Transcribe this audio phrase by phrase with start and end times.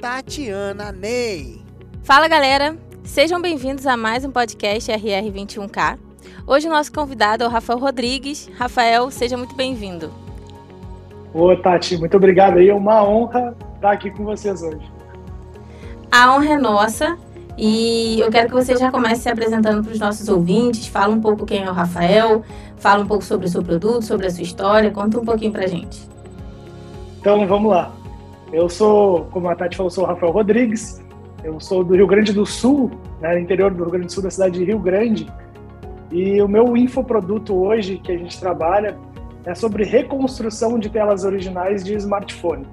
[0.00, 1.60] Tatiana Ney.
[2.04, 5.98] Fala galera, sejam bem-vindos a mais um podcast RR21K.
[6.46, 8.48] Hoje o nosso convidado é o Rafael Rodrigues.
[8.56, 10.12] Rafael, seja muito bem-vindo.
[11.34, 14.88] Ô Tati, muito obrigado aí, é uma honra estar aqui com vocês hoje.
[16.12, 17.18] A honra é nossa
[17.56, 21.20] e eu quero que você já comece se apresentando para os nossos ouvintes, fala um
[21.20, 22.44] pouco quem é o Rafael,
[22.76, 25.66] fala um pouco sobre o seu produto, sobre a sua história, conta um pouquinho para
[25.66, 26.08] gente.
[27.18, 27.97] Então vamos lá.
[28.52, 31.04] Eu sou, como a Tati falou, sou o Rafael Rodrigues.
[31.44, 32.90] Eu sou do Rio Grande do Sul,
[33.20, 35.26] né, interior do Rio Grande do Sul, da cidade de Rio Grande.
[36.10, 38.96] E o meu infoproduto hoje que a gente trabalha
[39.44, 42.66] é sobre reconstrução de telas originais de smartphone.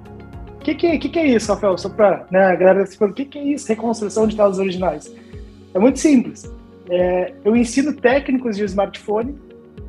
[0.54, 1.78] O que, que, que, que, é isso, Rafael?
[1.78, 5.14] Só para né, a galera se o que, que é isso, reconstrução de telas originais?
[5.74, 6.50] É muito simples.
[6.88, 9.38] É, eu ensino técnicos de smartphone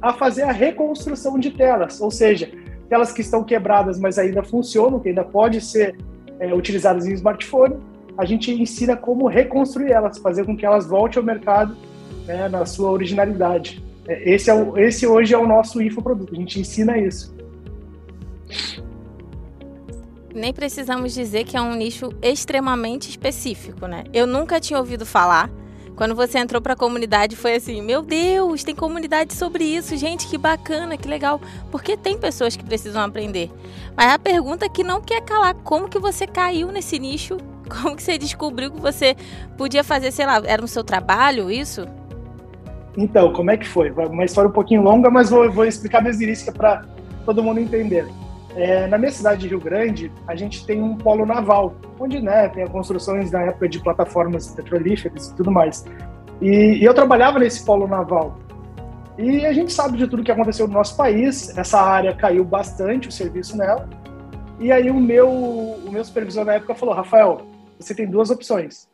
[0.01, 2.51] a fazer a reconstrução de telas, ou seja,
[2.87, 5.95] aquelas que estão quebradas, mas ainda funcionam, que ainda pode ser
[6.39, 7.75] é, utilizadas em smartphone,
[8.17, 11.77] a gente ensina como reconstruir elas, fazer com que elas voltem ao mercado
[12.25, 13.83] né, na sua originalidade.
[14.07, 17.35] É, esse, é o, esse hoje é o nosso infoproduto, a gente ensina isso.
[20.33, 24.03] Nem precisamos dizer que é um nicho extremamente específico, né?
[24.13, 25.51] Eu nunca tinha ouvido falar
[25.97, 30.27] quando você entrou para a comunidade foi assim: "Meu Deus, tem comunidade sobre isso, gente,
[30.27, 31.41] que bacana, que legal".
[31.69, 33.51] Porque tem pessoas que precisam aprender.
[33.95, 37.37] Mas a pergunta que não quer calar, como que você caiu nesse nicho?
[37.67, 39.13] Como que você descobriu que você
[39.57, 41.85] podia fazer, sei lá, era no seu trabalho isso?
[42.95, 43.91] Então, como é que foi?
[43.91, 46.85] Uma história um pouquinho longa, mas vou, vou explicar desde início para
[47.25, 48.07] todo mundo entender.
[48.57, 52.49] É, na minha cidade de Rio Grande, a gente tem um polo naval, onde né,
[52.49, 55.85] tem construções na época de plataformas petrolíferas e tudo mais.
[56.41, 58.35] E, e, eu trabalhava nesse polo naval.
[59.15, 61.55] E a gente sabe de tudo que aconteceu no nosso país.
[61.55, 63.87] Essa área caiu bastante o serviço nela.
[64.59, 67.41] E aí o meu, o meu supervisor na época falou, Rafael,
[67.79, 68.89] você tem duas opções.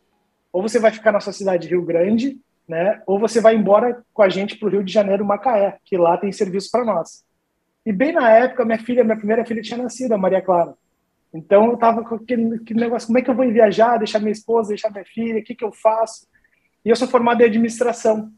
[0.52, 2.38] Ou você vai ficar na sua cidade de Rio Grande,
[2.68, 3.02] né?
[3.08, 6.18] Ou você vai embora com a gente para o Rio de Janeiro, Macaé, que lá
[6.18, 7.24] tem serviço para nós.
[7.86, 10.74] E bem na época, minha filha, minha primeira filha tinha nascido, a Maria Clara.
[11.34, 14.32] Então eu tava com aquele, aquele, negócio, como é que eu vou viajar, deixar minha
[14.32, 16.28] esposa, deixar minha filha, o que que eu faço?
[16.86, 18.32] E eu sou formado em administração.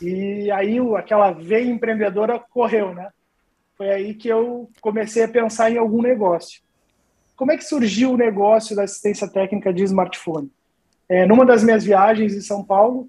[0.00, 3.08] E aí aquela veia empreendedora correu, né?
[3.76, 6.60] Foi aí que eu comecei a pensar em algum negócio.
[7.34, 10.50] Como é que surgiu o negócio da assistência técnica de smartphone?
[11.08, 13.08] É, numa das minhas viagens em São Paulo,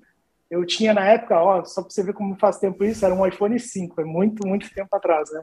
[0.49, 3.25] eu tinha na época, ó, só para você ver como faz tempo isso, era um
[3.25, 5.41] iPhone 5, é muito, muito tempo atrás, né?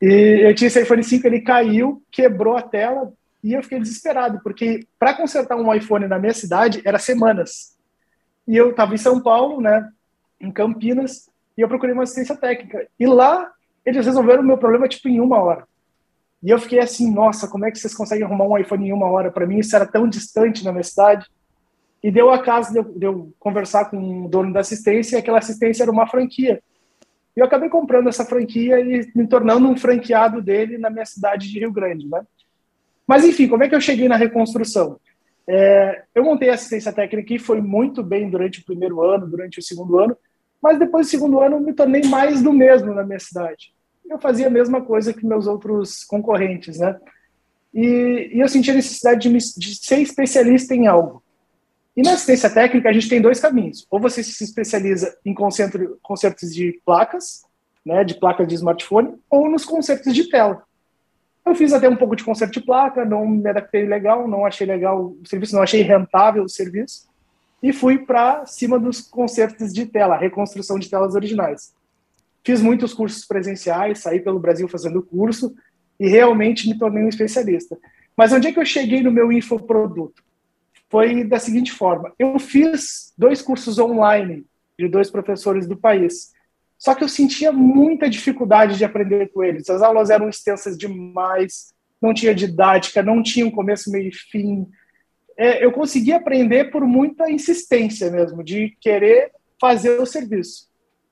[0.00, 4.40] E eu tinha esse iPhone 5, ele caiu, quebrou a tela e eu fiquei desesperado,
[4.42, 7.76] porque para consertar um iPhone na minha cidade era semanas.
[8.46, 9.88] E eu estava em São Paulo, né,
[10.40, 12.86] em Campinas, e eu procurei uma assistência técnica.
[12.98, 13.50] E lá
[13.84, 15.66] eles resolveram o meu problema tipo em uma hora.
[16.42, 19.06] E eu fiquei assim, nossa, como é que vocês conseguem arrumar um iPhone em uma
[19.06, 19.30] hora?
[19.30, 21.26] Para mim isso era tão distante na minha cidade.
[22.02, 25.18] E deu a casa de eu, de eu conversar com o dono da assistência, e
[25.18, 26.62] aquela assistência era uma franquia.
[27.36, 31.50] E eu acabei comprando essa franquia e me tornando um franqueado dele na minha cidade
[31.50, 32.22] de Rio Grande, né?
[33.06, 34.98] Mas enfim, como é que eu cheguei na reconstrução?
[35.48, 39.62] É, eu montei assistência técnica e foi muito bem durante o primeiro ano, durante o
[39.62, 40.16] segundo ano,
[40.62, 43.72] mas depois do segundo ano me tornei mais do mesmo na minha cidade.
[44.10, 46.98] Eu fazia a mesma coisa que meus outros concorrentes, né?
[47.72, 51.22] E, e eu senti a necessidade de, me, de ser especialista em algo.
[51.98, 53.84] E na assistência técnica, a gente tem dois caminhos.
[53.90, 57.42] Ou você se especializa em concertos de placas,
[57.84, 60.62] né, de placas de smartphone, ou nos concertos de tela.
[61.44, 64.64] Eu fiz até um pouco de conserto de placa, não me adaptei legal, não achei
[64.64, 67.08] legal o serviço, não achei rentável o serviço,
[67.60, 71.74] e fui para cima dos concertos de tela, reconstrução de telas originais.
[72.44, 75.52] Fiz muitos cursos presenciais, saí pelo Brasil fazendo curso,
[75.98, 77.76] e realmente me tornei um especialista.
[78.16, 80.27] Mas onde é que eu cheguei no meu infoproduto?
[80.90, 84.44] Foi da seguinte forma: eu fiz dois cursos online
[84.78, 86.32] de dois professores do país.
[86.78, 89.68] Só que eu sentia muita dificuldade de aprender com eles.
[89.68, 94.68] As aulas eram extensas demais, não tinha didática, não tinha um começo, meio e fim.
[95.36, 100.68] É, eu conseguia aprender por muita insistência mesmo, de querer fazer o serviço.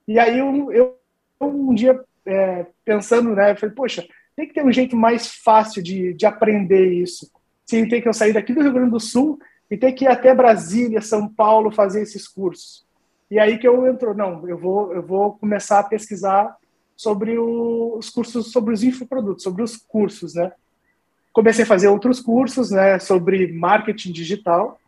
[0.07, 0.97] E aí eu, eu
[1.41, 6.13] um dia é, pensando, né, falei, poxa, tem que ter um jeito mais fácil de,
[6.13, 7.29] de aprender isso.
[7.65, 9.37] Sim, tem que eu sair daqui do Rio Grande do Sul
[9.69, 12.85] e ter que ir até Brasília, São Paulo fazer esses cursos.
[13.29, 16.55] E aí que eu entro, não, eu vou, eu vou começar a pesquisar
[16.95, 20.51] sobre o, os cursos, sobre os infoprodutos, sobre os cursos, né?
[21.33, 24.79] Comecei a fazer outros cursos, né, sobre marketing digital,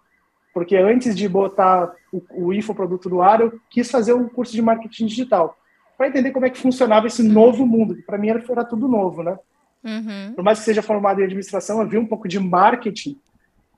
[0.51, 4.61] porque antes de botar o, o infoproduto no ar, eu quis fazer um curso de
[4.61, 5.55] marketing digital,
[5.95, 8.87] para entender como é que funcionava esse novo mundo, que para mim era, era, tudo
[8.87, 9.37] novo, né?
[9.83, 10.33] Uhum.
[10.33, 13.19] Por mais que seja formado em administração, eu vi um pouco de marketing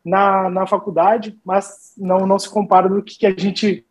[0.04, 3.86] na, na faculdade, mas não, não se compara do que, que a gente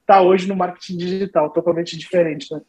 [0.00, 2.60] está hoje no marketing digital, totalmente diferente, né?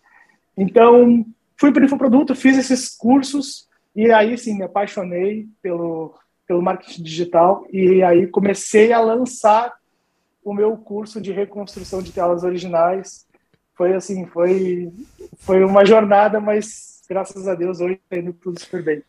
[0.56, 1.26] Então,
[1.56, 6.16] fui para o infoproduto, fiz esses cursos e aí sim me apaixonei pelo,
[6.48, 9.76] pelo marketing digital e aí comecei a lançar
[10.44, 13.28] o meu curso de reconstrução de telas originais.
[13.76, 14.92] Foi assim, foi
[15.38, 19.04] foi uma jornada, mas graças a Deus hoje está indo tudo super bem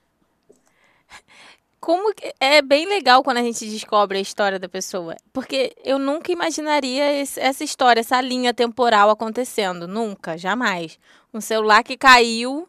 [1.81, 5.17] como é bem legal quando a gente descobre a história da pessoa.
[5.33, 9.87] Porque eu nunca imaginaria esse, essa história, essa linha temporal acontecendo.
[9.87, 10.99] Nunca, jamais.
[11.33, 12.69] Um celular que caiu,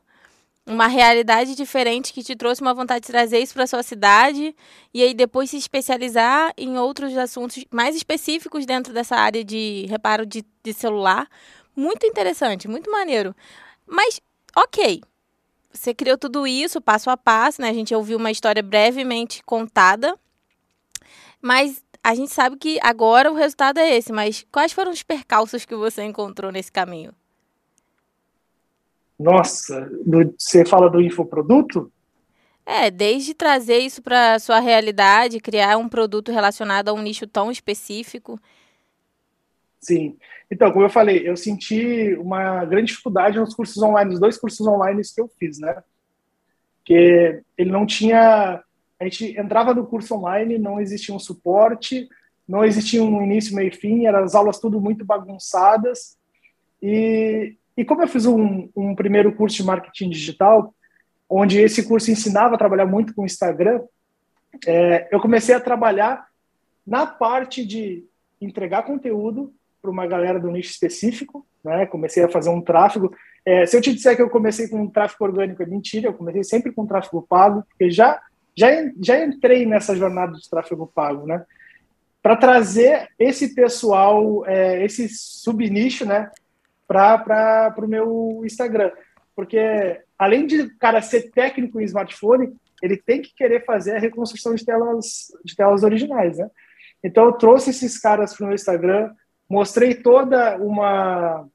[0.65, 4.55] uma realidade diferente que te trouxe uma vontade de trazer isso para sua cidade
[4.93, 10.25] e aí depois se especializar em outros assuntos mais específicos dentro dessa área de reparo
[10.25, 11.27] de, de celular.
[11.75, 13.35] Muito interessante, muito maneiro.
[13.87, 14.21] Mas,
[14.55, 15.01] ok,
[15.71, 17.69] você criou tudo isso passo a passo, né?
[17.69, 20.17] A gente ouviu uma história brevemente contada,
[21.41, 24.11] mas a gente sabe que agora o resultado é esse.
[24.11, 27.13] Mas quais foram os percalços que você encontrou nesse caminho?
[29.17, 31.91] Nossa, do, você fala do infoproduto?
[32.65, 37.51] É, desde trazer isso para sua realidade, criar um produto relacionado a um nicho tão
[37.51, 38.39] específico.
[39.79, 40.17] Sim.
[40.51, 44.65] Então, como eu falei, eu senti uma grande dificuldade nos cursos online, nos dois cursos
[44.67, 45.81] online que eu fiz, né?
[46.83, 48.61] Que ele não tinha.
[48.99, 52.09] A gente entrava no curso online, não existia um suporte,
[52.47, 56.17] não existia um início, meio e fim, eram as aulas tudo muito bagunçadas.
[56.81, 60.73] E, e como eu fiz um, um primeiro curso de marketing digital,
[61.29, 63.81] onde esse curso ensinava a trabalhar muito com o Instagram,
[64.65, 66.27] é, eu comecei a trabalhar
[66.85, 68.03] na parte de
[68.41, 71.85] entregar conteúdo para uma galera do nicho específico, né?
[71.85, 73.13] Comecei a fazer um tráfego.
[73.45, 76.07] É, se eu te disser que eu comecei com um tráfego orgânico, é mentira.
[76.07, 78.21] Eu comecei sempre com tráfego pago, porque já
[78.57, 78.67] já
[79.01, 81.45] já entrei nessa jornada de tráfego pago, né?
[82.21, 86.29] Para trazer esse pessoal, é, esse subnicho, né?
[86.87, 88.91] Para o meu Instagram,
[89.35, 93.99] porque além de o cara ser técnico em smartphone, ele tem que querer fazer a
[93.99, 96.49] reconstrução de telas de telas originais, né?
[97.03, 99.11] Então eu trouxe esses caras para o meu Instagram,
[99.49, 101.47] mostrei toda uma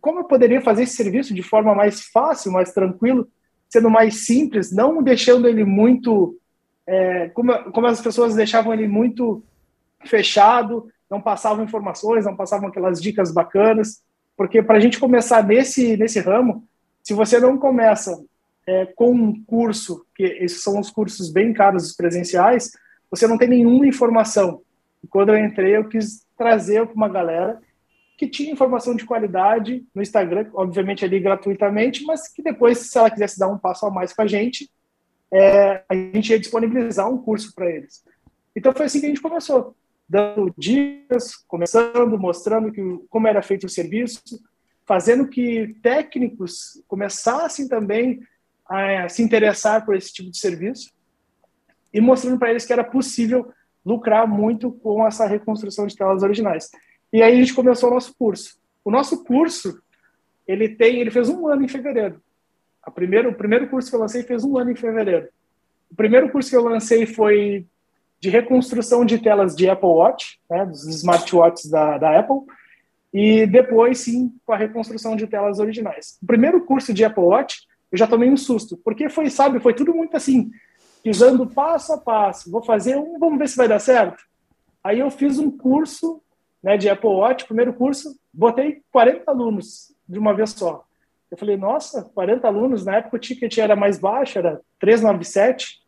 [0.00, 3.26] como eu poderia fazer esse serviço de forma mais fácil, mais tranquilo,
[3.70, 6.38] sendo mais simples, não deixando ele muito
[6.86, 9.42] é, como, como as pessoas deixavam ele muito
[10.04, 14.02] fechado, não passavam informações, não passavam aquelas dicas bacanas,
[14.36, 16.64] porque para a gente começar nesse nesse ramo,
[17.02, 18.22] se você não começa
[18.66, 22.70] é, com um curso, que esses são os cursos bem caros os presenciais,
[23.10, 24.60] você não tem nenhuma informação.
[25.02, 27.60] E quando eu entrei, eu quis trazer para uma galera
[28.16, 33.10] que tinha informação de qualidade no Instagram, obviamente ali gratuitamente, mas que depois, se ela
[33.10, 34.70] quisesse dar um passo a mais com a gente,
[35.30, 38.04] é, a gente ia disponibilizar um curso para eles.
[38.56, 39.76] Então foi assim que a gente começou,
[40.08, 44.40] dando dicas, começando, mostrando que, como era feito o serviço,
[44.84, 48.20] fazendo que técnicos começassem também
[48.66, 50.90] a se interessar por esse tipo de serviço
[51.94, 53.52] e mostrando para eles que era possível
[53.84, 56.70] lucrar muito com essa reconstrução de telas originais.
[57.12, 58.58] E aí a gente começou o nosso curso.
[58.84, 59.80] O nosso curso,
[60.46, 62.20] ele tem, ele fez um ano em fevereiro.
[62.82, 65.28] A primeiro, o primeiro curso que eu lancei fez um ano em fevereiro.
[65.90, 67.66] O primeiro curso que eu lancei foi
[68.20, 72.40] de reconstrução de telas de Apple Watch, né, dos smartwatches da, da Apple,
[73.12, 76.18] e depois, sim, com a reconstrução de telas originais.
[76.22, 79.72] O primeiro curso de Apple Watch, eu já tomei um susto, porque foi, sabe, foi
[79.72, 80.50] tudo muito assim,
[81.08, 82.50] pisando passo a passo.
[82.50, 84.22] Vou fazer um, vamos ver se vai dar certo.
[84.84, 86.20] Aí eu fiz um curso
[86.62, 90.84] né, de Apple Watch, primeiro curso, botei 40 alunos de uma vez só.
[91.30, 95.80] Eu falei, nossa, 40 alunos, na época o ticket era mais baixo, era 397,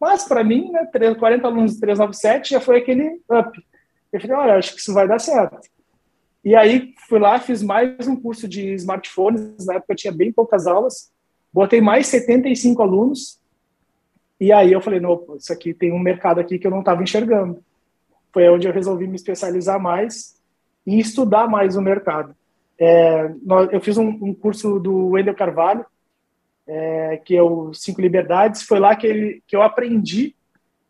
[0.00, 0.88] mas para mim, né,
[1.18, 3.62] 40 alunos de 397 já foi aquele up.
[4.10, 5.68] Eu falei, olha, acho que isso vai dar certo.
[6.42, 10.32] E aí fui lá, fiz mais um curso de smartphones, na época eu tinha bem
[10.32, 11.12] poucas aulas,
[11.52, 13.41] botei mais 75 alunos,
[14.42, 17.00] e aí eu falei, não, isso aqui tem um mercado aqui que eu não estava
[17.00, 17.62] enxergando.
[18.32, 20.36] Foi onde eu resolvi me especializar mais
[20.84, 22.34] e estudar mais o mercado.
[22.76, 23.32] É,
[23.70, 25.86] eu fiz um, um, curso do Wendel Carvalho,
[26.66, 28.62] é, que é o Cinco Liberdades.
[28.62, 30.34] Foi lá que, ele, que eu aprendi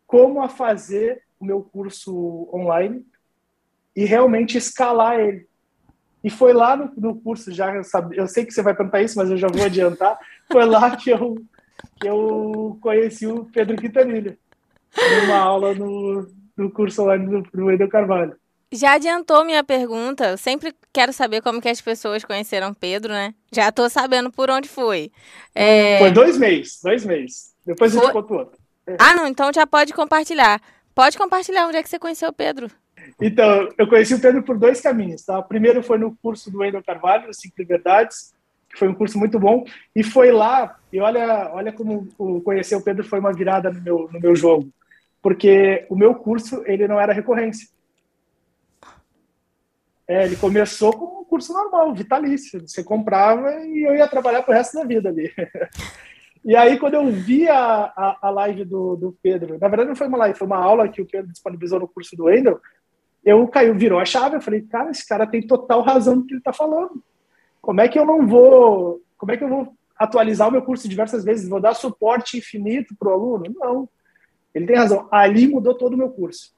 [0.07, 3.05] como a fazer o meu curso online
[3.95, 5.45] e realmente escalar ele.
[6.23, 7.83] E foi lá no, no curso, já eu,
[8.13, 10.17] eu sei que você vai perguntar isso, mas eu já vou adiantar.
[10.51, 11.37] Foi lá que eu,
[11.99, 14.37] que eu conheci o Pedro Quintanilha,
[15.21, 18.35] numa aula no, no curso online do, do Carvalho.
[18.71, 20.31] Já adiantou minha pergunta.
[20.31, 23.35] Eu sempre quero saber como que as pessoas conheceram Pedro, né?
[23.51, 25.11] Já tô sabendo por onde foi.
[25.53, 25.99] É...
[25.99, 27.53] Foi dois meses, dois meses.
[27.63, 28.01] Depois foi...
[28.01, 28.59] a gente conta outro.
[28.99, 30.59] Ah, não, então já pode compartilhar.
[30.95, 32.69] Pode compartilhar onde é que você conheceu o Pedro.
[33.21, 35.37] Então, eu conheci o Pedro por dois caminhos, tá?
[35.37, 38.33] O primeiro foi no curso do Wendel Carvalho, Cinco Verdades, que
[38.77, 39.65] foi um curso muito bom,
[39.95, 42.07] e foi lá, e olha, olha como
[42.43, 44.69] conhecer o Pedro foi uma virada no meu, no meu jogo,
[45.21, 47.67] porque o meu curso, ele não era recorrência.
[50.07, 52.59] É, ele começou como um curso normal, vitalício.
[52.67, 55.31] Você comprava e eu ia trabalhar pro resto da vida ali.
[56.45, 59.95] E aí, quando eu vi a, a, a, live do, do Pedro, na verdade não
[59.95, 62.59] foi uma live, foi uma aula que o Pedro disponibilizou no curso do Wendel,
[63.23, 66.33] eu caiu, virou a chave, eu falei, cara, esse cara tem total razão no que
[66.33, 67.01] ele está falando.
[67.63, 70.87] Como é que eu não vou, como é que eu vou atualizar o meu curso
[70.87, 73.45] diversas vezes, vou dar suporte infinito para o aluno?
[73.57, 73.89] Não.
[74.53, 75.07] Ele tem razão.
[75.11, 76.53] Ali mudou todo o meu curso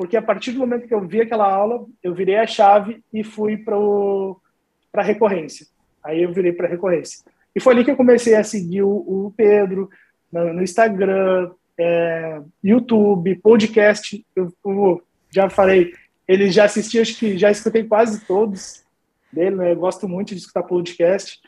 [0.00, 3.22] porque a partir do momento que eu vi aquela aula, eu virei a chave e
[3.22, 3.76] fui para
[4.94, 5.66] a recorrência.
[6.02, 7.22] Aí eu virei para a recorrência.
[7.54, 9.90] E foi ali que eu comecei a seguir o, o Pedro
[10.32, 14.24] no, no Instagram, é, YouTube, podcast.
[14.34, 15.92] Eu, eu, já falei,
[16.26, 18.82] ele já assistiu, acho que já escutei quase todos
[19.32, 19.72] dele, né?
[19.72, 21.38] Eu gosto muito de escutar podcast.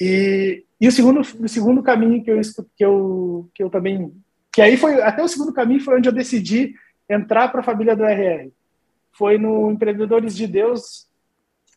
[0.00, 2.40] E, e o segundo, o segundo caminho que eu,
[2.76, 4.12] que eu que eu também
[4.52, 6.74] que aí foi até o segundo caminho foi onde eu decidi
[7.08, 8.50] entrar para a família do RR.
[9.12, 11.08] Foi no Empreendedores de Deus,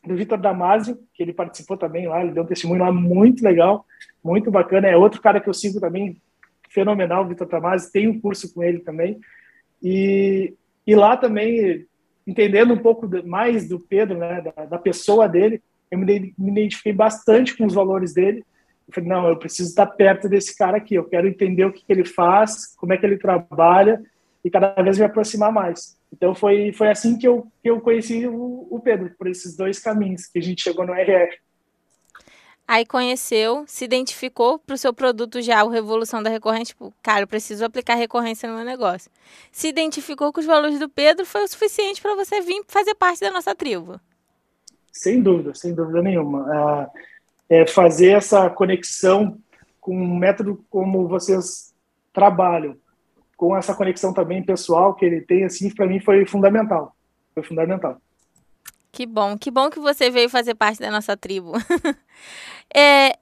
[0.06, 3.84] do Vitor Damasio, que ele participou também lá, ele deu um testemunho lá muito legal,
[4.22, 4.86] muito bacana.
[4.86, 6.20] É outro cara que eu sigo também,
[6.70, 9.18] fenomenal, Vitor Damasio, tem um curso com ele também.
[9.82, 10.54] E,
[10.86, 11.86] e lá também,
[12.28, 17.56] entendendo um pouco mais do Pedro, né, da, da pessoa dele, eu me, identifiquei bastante
[17.56, 18.44] com os valores dele.
[18.86, 21.82] Eu falei, não, eu preciso estar perto desse cara aqui, eu quero entender o que,
[21.82, 24.02] que ele faz, como é que ele trabalha,
[24.44, 25.98] e cada vez me aproximar mais.
[26.12, 29.78] Então foi, foi assim que eu, que eu conheci o, o Pedro, por esses dois
[29.78, 31.30] caminhos que a gente chegou no RR.
[32.68, 37.22] Aí conheceu, se identificou para o seu produto já, o Revolução da Recorrência, tipo, cara,
[37.22, 39.10] eu preciso aplicar recorrência no meu negócio.
[39.50, 43.20] Se identificou com os valores do Pedro, foi o suficiente para você vir fazer parte
[43.20, 43.98] da nossa tribo.
[44.92, 46.90] Sem dúvida, sem dúvida nenhuma.
[47.48, 49.38] É, é fazer essa conexão
[49.80, 51.72] com um método como vocês
[52.12, 52.76] trabalham,
[53.34, 56.94] com essa conexão também pessoal que ele tem, assim, para mim foi fundamental.
[57.32, 57.98] Foi fundamental.
[58.98, 61.52] Que bom, que bom que você veio fazer parte da nossa tribo.
[62.74, 63.16] é,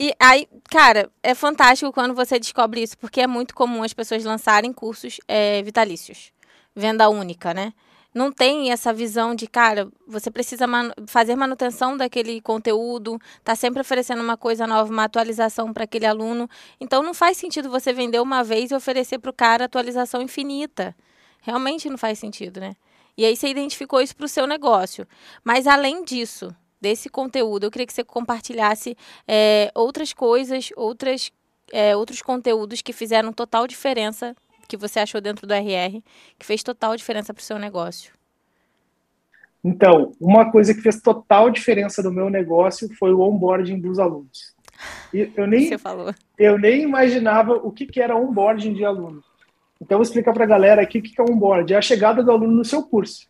[0.00, 4.24] e aí, cara, é fantástico quando você descobre isso, porque é muito comum as pessoas
[4.24, 6.32] lançarem cursos é, vitalícios,
[6.74, 7.72] venda única, né?
[8.12, 13.82] não tem essa visão de, cara, você precisa man fazer manutenção daquele conteúdo, tá sempre
[13.82, 16.50] oferecendo uma coisa nova, uma atualização para aquele aluno.
[16.80, 20.96] Então não faz sentido você vender uma vez e oferecer para o cara atualização infinita.
[21.42, 22.74] Realmente não faz sentido, né?
[23.16, 25.06] E aí você identificou isso para o seu negócio.
[25.42, 28.96] Mas além disso, desse conteúdo, eu queria que você compartilhasse
[29.26, 31.32] é, outras coisas, outras,
[31.72, 34.34] é, outros conteúdos que fizeram total diferença
[34.68, 36.02] que você achou dentro do RR
[36.38, 38.12] que fez total diferença para o seu negócio?
[39.64, 44.54] Então, uma coisa que fez total diferença no meu negócio foi o onboarding dos alunos.
[45.12, 46.14] E eu nem, você falou.
[46.38, 49.24] Eu nem imaginava o que, que era onboarding de aluno.
[49.80, 51.74] Então, vou explicar para a galera aqui o que, é onboarding.
[51.74, 53.28] É a chegada do aluno no seu curso.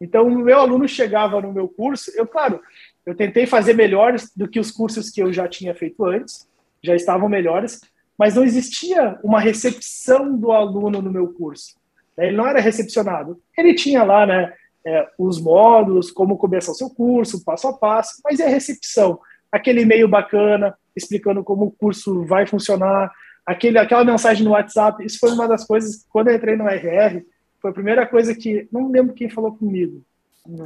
[0.00, 2.60] Então, o meu aluno chegava no meu curso, eu, claro,
[3.06, 6.48] eu tentei fazer melhores do que os cursos que eu já tinha feito antes,
[6.82, 7.80] já estavam melhores,
[8.18, 11.76] mas não existia uma recepção do aluno no meu curso.
[12.18, 13.40] Ele não era recepcionado.
[13.56, 14.52] Ele tinha lá, né,
[14.84, 19.20] é, os módulos, como começar o seu curso, passo a passo, mas é a recepção.
[19.50, 23.12] Aquele e-mail bacana, explicando como o curso vai funcionar,
[23.46, 27.24] aquele, aquela mensagem no WhatsApp, isso foi uma das coisas, quando eu entrei no RR,
[27.60, 30.02] foi a primeira coisa que, não lembro quem falou comigo,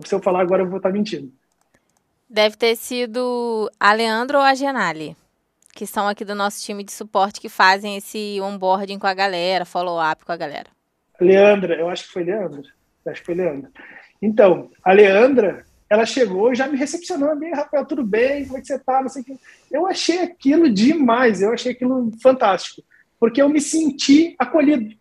[0.04, 1.32] se eu falar agora eu vou estar mentindo.
[2.28, 5.16] Deve ter sido a Leandro ou a Genali
[5.76, 9.66] que são aqui do nosso time de suporte que fazem esse onboarding com a galera,
[9.66, 10.70] follow-up com a galera.
[11.20, 12.62] Leandra, eu acho que foi Leandra.
[13.06, 13.70] Acho que foi Leandra.
[14.20, 18.44] Então, a Leandra, ela chegou já me recepcionou, bem, Rafael, tudo bem?
[18.44, 19.00] Como é que você tá?
[19.00, 19.38] Não sei o que.
[19.70, 22.82] Eu achei aquilo demais, eu achei aquilo fantástico,
[23.18, 24.94] porque eu me senti acolhido.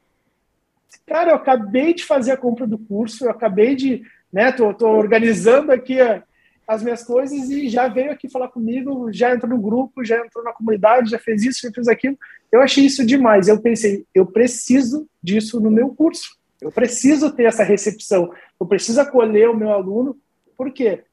[1.07, 4.87] Cara, eu acabei de fazer a compra do curso, eu acabei de, né, tô, tô
[4.87, 6.23] organizando aqui a,
[6.67, 10.43] as minhas coisas e já veio aqui falar comigo, já entrou no grupo, já entrou
[10.43, 12.17] na comunidade, já fez isso, já fez aquilo.
[12.51, 13.47] Eu achei isso demais.
[13.47, 16.37] Eu pensei, eu preciso disso no meu curso.
[16.59, 20.17] Eu preciso ter essa recepção, eu preciso acolher o meu aluno,
[20.55, 21.03] por quê?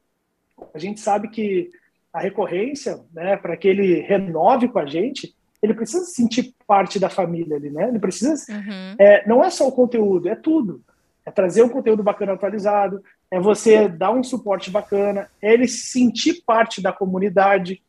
[0.75, 1.71] A gente sabe que
[2.13, 7.09] a recorrência, né, para que ele renove com a gente, ele precisa sentir parte da
[7.09, 7.89] família ali, né?
[7.89, 8.35] Ele precisa.
[8.53, 8.97] Uhum.
[8.99, 10.83] É, não é só o conteúdo, é tudo.
[11.25, 15.87] É trazer um conteúdo bacana atualizado, é você dar um suporte bacana, é ele se
[15.87, 17.81] sentir parte da comunidade.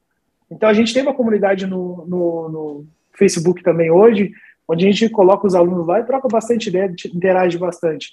[0.50, 2.86] Então a gente tem uma comunidade no, no, no
[3.18, 4.32] Facebook também hoje,
[4.68, 8.12] onde a gente coloca os alunos lá e troca bastante ideia, interage bastante.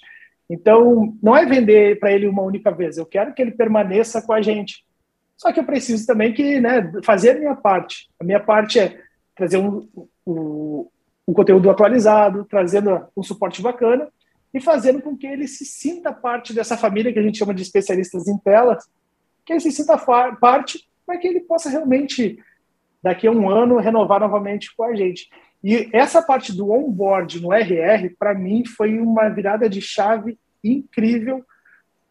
[0.51, 4.33] Então, não é vender para ele uma única vez, eu quero que ele permaneça com
[4.33, 4.83] a gente.
[5.37, 8.09] Só que eu preciso também que, né, fazer a minha parte.
[8.19, 8.99] A minha parte é
[9.33, 9.87] trazer um,
[10.27, 10.89] um,
[11.25, 14.09] um conteúdo atualizado, trazendo um suporte bacana
[14.53, 17.61] e fazendo com que ele se sinta parte dessa família que a gente chama de
[17.61, 18.85] especialistas em telas,
[19.45, 22.37] que ele se sinta parte para que ele possa realmente,
[23.01, 25.29] daqui a um ano, renovar novamente com a gente.
[25.63, 31.45] E essa parte do onboard no RR, para mim, foi uma virada de chave incrível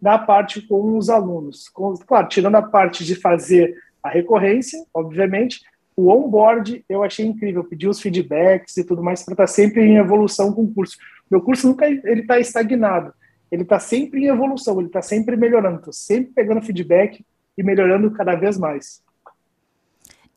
[0.00, 1.68] na parte com os alunos.
[1.68, 5.60] Com, claro, tirando a parte de fazer a recorrência, obviamente,
[5.96, 9.82] o onboard eu achei incrível, pedi os feedbacks e tudo mais para estar tá sempre
[9.82, 10.96] em evolução com o curso.
[11.30, 13.12] Meu curso nunca ele está estagnado,
[13.50, 17.24] ele está sempre em evolução, ele está sempre melhorando, estou sempre pegando feedback
[17.58, 19.02] e melhorando cada vez mais.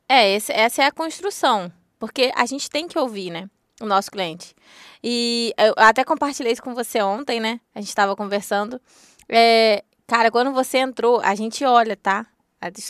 [0.06, 3.48] É, esse, essa é a construção, porque a gente tem que ouvir, né?
[3.80, 4.54] O nosso cliente.
[5.02, 7.60] E eu até compartilhei isso com você ontem, né?
[7.74, 8.80] A gente estava conversando.
[9.28, 12.26] É, cara, quando você entrou, a gente olha, tá?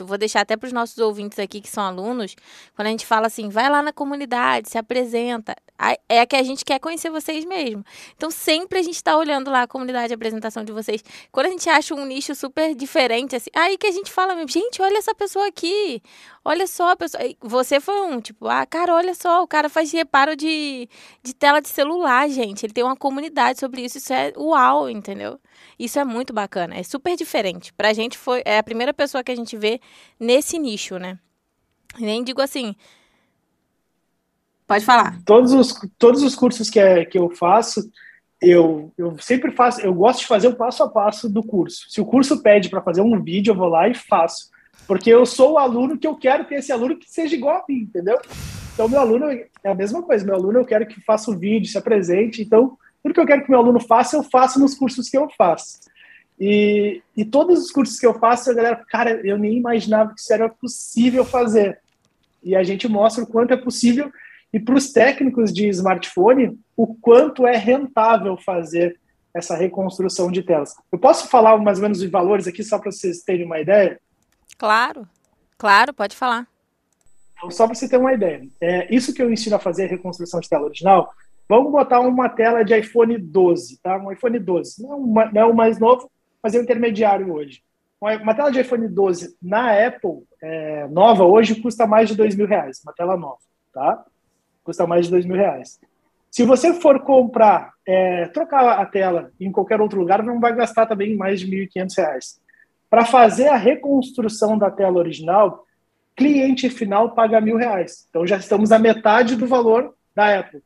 [0.05, 2.37] Vou deixar até para os nossos ouvintes aqui que são alunos,
[2.77, 5.57] quando a gente fala assim, vai lá na comunidade, se apresenta,
[6.09, 7.85] é que a gente quer conhecer vocês mesmo.
[8.17, 11.03] Então, sempre a gente está olhando lá a comunidade, a apresentação de vocês.
[11.33, 14.49] Quando a gente acha um nicho super diferente, assim, aí que a gente fala mesmo,
[14.51, 16.01] gente, olha essa pessoa aqui,
[16.45, 17.23] olha só a pessoa.
[17.41, 20.89] Você foi um, tipo, ah, cara, olha só, o cara faz reparo de,
[21.23, 22.65] de tela de celular, gente.
[22.65, 25.41] Ele tem uma comunidade sobre isso, isso é uau, entendeu?
[25.79, 27.73] Isso é muito bacana, é super diferente.
[27.73, 29.81] Pra gente foi é a primeira pessoa que a gente vê
[30.21, 31.19] nesse nicho, né?
[31.99, 32.75] Nem digo assim.
[34.67, 35.19] Pode falar.
[35.25, 37.91] Todos os, todos os cursos que, é, que eu faço,
[38.41, 41.87] eu, eu sempre faço, eu gosto de fazer o passo a passo do curso.
[41.89, 44.51] Se o curso pede para fazer um vídeo, eu vou lá e faço.
[44.87, 47.65] Porque eu sou o aluno que eu quero ter esse aluno que seja igual a
[47.69, 48.19] mim, entendeu?
[48.73, 50.25] Então, meu aluno é a mesma coisa.
[50.25, 52.43] Meu aluno eu quero que faça o vídeo, se apresente.
[52.43, 55.29] Então, tudo que eu quero que meu aluno faça, eu faço nos cursos que eu
[55.39, 55.79] faço.
[56.39, 60.21] E, e todos os cursos que eu faço, a galera, cara, eu nem imaginava que
[60.21, 61.79] isso era possível fazer.
[62.43, 64.11] E a gente mostra o quanto é possível.
[64.55, 68.99] E para os técnicos de smartphone, o quanto é rentável fazer
[69.35, 70.75] essa reconstrução de telas.
[70.93, 74.01] Eu posso falar mais ou menos de valores aqui, só para vocês terem uma ideia?
[74.57, 75.09] Claro,
[75.59, 76.47] claro, pode falar.
[77.37, 78.47] Então, só para você ter uma ideia.
[78.61, 81.13] É, isso que eu ensino a fazer, reconstrução de tela original,
[81.49, 83.99] Vamos botar uma tela de iPhone 12, tá?
[83.99, 84.83] Um iPhone 12.
[84.83, 86.11] Não, uma, não é o mais novo,
[86.43, 87.63] mas é o intermediário hoje.
[88.01, 92.47] Uma tela de iPhone 12 na Apple, é, nova, hoje custa mais de dois mil
[92.47, 92.81] reais.
[92.83, 93.39] Uma tela nova,
[93.73, 94.05] tá?
[94.65, 95.79] Custa mais de dois mil reais.
[96.31, 100.87] Se você for comprar, é, trocar a tela em qualquer outro lugar, não vai gastar
[100.87, 102.41] também mais de 1.500 reais.
[102.91, 105.65] Para fazer a reconstrução da tela original,
[106.17, 108.07] cliente final paga mil reais.
[108.11, 110.63] Então já estamos a metade do valor da Apple.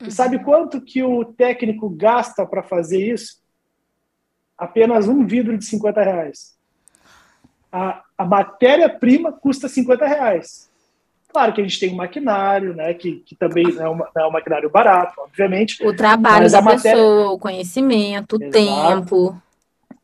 [0.00, 3.40] E sabe quanto que o técnico gasta para fazer isso?
[4.56, 6.56] Apenas um vidro de 50 reais.
[7.70, 10.67] A, a matéria-prima custa 50 reais.
[11.28, 14.30] Claro que a gente tem um maquinário, né, que, que também é, uma, é um
[14.30, 15.86] maquinário barato, obviamente.
[15.86, 16.92] O trabalho da matéria...
[16.92, 19.40] pessoa, o conhecimento, o tempo.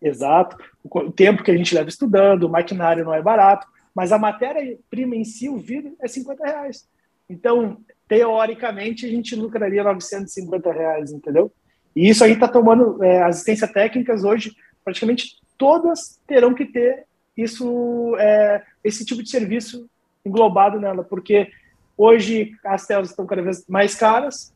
[0.00, 0.56] Exato.
[0.84, 5.16] O tempo que a gente leva estudando, o maquinário não é barato, mas a matéria-prima
[5.16, 6.87] em si, o vidro, é 50 reais.
[7.28, 11.50] Então, teoricamente, a gente lucraria 950 reais, entendeu?
[11.96, 17.06] E isso aí está tomando é, assistência técnicas hoje, praticamente todas terão que ter
[17.37, 19.88] isso, é, esse tipo de serviço
[20.24, 21.50] englobado nela, porque
[21.96, 24.52] hoje as telas estão cada vez mais caras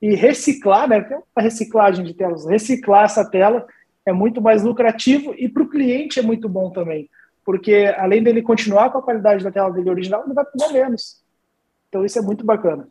[0.00, 3.66] e reciclar, né, a reciclagem de telas, reciclar essa tela
[4.04, 7.08] é muito mais lucrativo e para o cliente é muito bom também,
[7.44, 11.20] porque além dele continuar com a qualidade da tela dele original, ele vai pagar menos.
[11.88, 12.88] Então isso é muito bacana.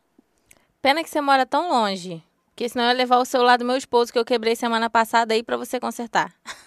[0.82, 3.78] Pena que você mora tão longe, porque senão eu ia levar o celular do meu
[3.78, 6.34] esposo que eu quebrei semana passada aí para você consertar.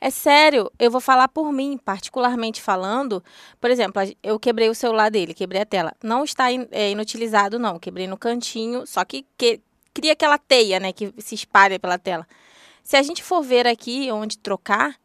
[0.00, 3.22] É sério, eu vou falar por mim, particularmente falando.
[3.60, 5.92] Por exemplo, eu quebrei o celular dele, quebrei a tela.
[6.02, 7.78] Não está é, inutilizado, não.
[7.78, 9.60] Quebrei no cantinho, só que, que
[9.92, 12.26] cria aquela teia, né, que se espalha pela tela.
[12.82, 14.98] Se a gente for ver aqui onde trocar,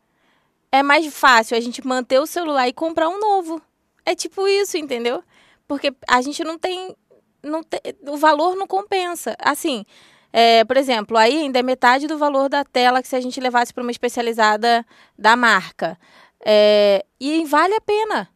[0.71, 3.61] é mais fácil a gente manter o celular e comprar um novo.
[4.05, 5.23] É tipo isso, entendeu?
[5.67, 6.95] Porque a gente não tem.
[7.41, 9.35] Não tem o valor não compensa.
[9.39, 9.85] Assim,
[10.31, 13.39] É, por exemplo, aí ainda é metade do valor da tela que se a gente
[13.39, 14.85] levasse para uma especializada
[15.17, 15.97] da marca.
[16.45, 18.29] É, e vale a pena.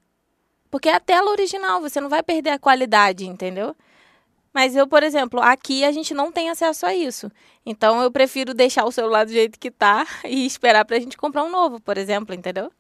[0.72, 3.76] Porque é a tela original, você não vai perder a qualidade, entendeu?
[4.54, 7.32] Mas eu, por exemplo, aqui a gente não tem acesso a isso.
[7.66, 11.18] Então eu prefiro deixar o celular do jeito que tá e esperar para a gente
[11.18, 12.72] comprar um novo, por exemplo, entendeu?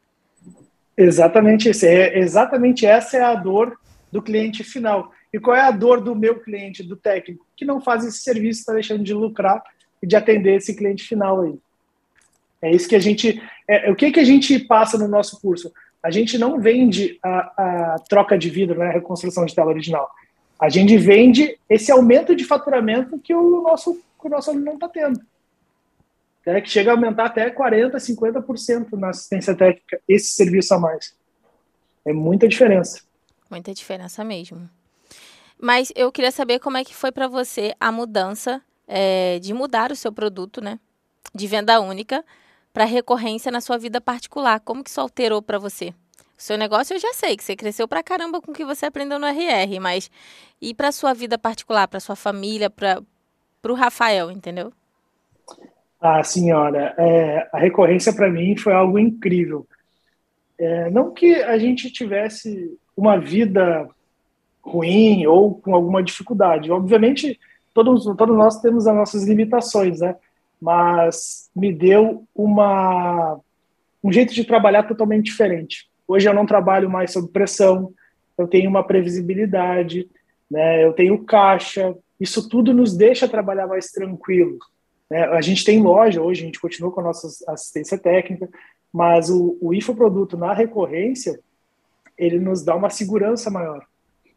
[0.95, 1.69] Exatamente.
[1.85, 3.77] É, exatamente essa é a dor
[4.13, 5.11] do cliente final.
[5.33, 8.59] E qual é a dor do meu cliente, do técnico, que não faz esse serviço,
[8.59, 9.63] está deixando de lucrar
[10.01, 11.57] e de atender esse cliente final aí.
[12.61, 13.41] É isso que a gente.
[13.67, 15.73] É, o que, que a gente passa no nosso curso?
[16.03, 20.07] A gente não vende a, a troca de vidro, né, a reconstrução de tela original.
[20.59, 24.73] A gente vende esse aumento de faturamento que o nosso, que o nosso aluno não
[24.75, 25.19] está tendo.
[26.45, 31.15] É, que chega a aumentar até 40%, 50% na assistência técnica, esse serviço a mais.
[32.05, 33.01] É muita diferença.
[33.53, 34.67] Muita diferença mesmo.
[35.61, 39.91] Mas eu queria saber como é que foi para você a mudança é, de mudar
[39.91, 40.79] o seu produto, né?
[41.35, 42.25] De venda única
[42.73, 44.59] para recorrência na sua vida particular.
[44.59, 45.89] Como que isso alterou para você?
[46.35, 48.87] O seu negócio eu já sei que você cresceu pra caramba com o que você
[48.87, 50.09] aprendeu no RR, mas
[50.59, 53.03] e para sua vida particular, para sua família, para
[53.69, 54.73] o Rafael, entendeu?
[56.01, 59.67] Ah, senhora, é, a recorrência para mim foi algo incrível.
[60.57, 63.89] É, não que a gente tivesse uma vida
[64.61, 66.71] ruim ou com alguma dificuldade.
[66.71, 67.39] Obviamente,
[67.73, 70.15] todos, todos nós temos as nossas limitações, né?
[70.61, 73.39] Mas me deu uma,
[74.03, 75.89] um jeito de trabalhar totalmente diferente.
[76.07, 77.93] Hoje eu não trabalho mais sob pressão,
[78.37, 80.09] eu tenho uma previsibilidade,
[80.49, 80.85] né?
[80.85, 84.57] eu tenho caixa, isso tudo nos deixa trabalhar mais tranquilo.
[85.09, 85.23] Né?
[85.25, 88.49] A gente tem loja hoje, a gente continua com a nossa assistência técnica,
[88.91, 91.39] mas o, o infoproduto na recorrência,
[92.17, 93.85] ele nos dá uma segurança maior.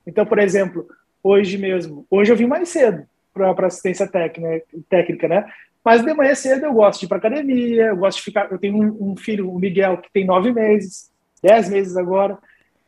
[0.06, 0.86] Então, por exemplo,
[1.22, 5.46] hoje mesmo, hoje eu vim mais cedo para assistência técnica, técnica, né?
[5.84, 8.50] Mas de manhã cedo eu gosto de ir para academia, eu gosto de ficar.
[8.50, 12.36] Eu tenho um, um, filho, o Miguel, que tem nove meses, dez meses agora.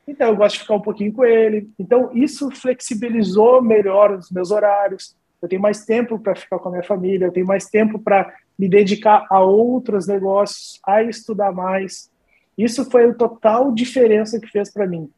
[0.06, 1.70] Então eu gosto de ficar um pouquinho com ele.
[1.78, 5.14] Então isso flexibilizou melhor os meus horários.
[5.40, 8.34] Eu tenho mais tempo para ficar com a minha família, eu tenho mais tempo para
[8.58, 12.10] me dedicar a outros negócios, a estudar mais.
[12.58, 15.08] Isso foi a total diferença que fez para mim.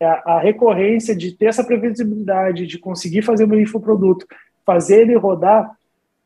[0.00, 4.26] É a, a, recorrência de ter essa previsibilidade, de conseguir fazer o meu infoproduto,
[4.64, 5.76] fazer ele rodar,